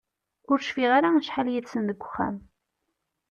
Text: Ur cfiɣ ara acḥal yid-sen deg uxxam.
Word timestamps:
Ur 0.51 0.59
cfiɣ 0.67 0.91
ara 0.97 1.09
acḥal 1.17 1.47
yid-sen 1.53 1.83
deg 1.89 2.01
uxxam. 2.05 2.35